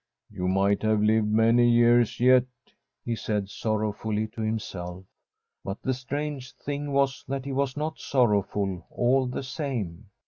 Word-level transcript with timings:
'You 0.35 0.47
might 0.47 0.81
have 0.81 1.03
lived 1.03 1.27
many 1.27 1.69
years 1.69 2.19
yet,' 2.19 2.47
he 3.05 3.15
said 3.15 3.49
sorrowfully 3.51 4.25
to 4.29 4.41
himself. 4.41 5.05
But 5.63 5.83
the 5.83 5.93
strange 5.93 6.53
thing 6.55 6.91
was 6.91 7.23
that 7.27 7.45
he 7.45 7.51
was 7.53 7.77
not 7.77 7.99
sorrowful, 7.99 8.87
all 8.89 9.27
the 9.27 9.43
same. 9.43 10.07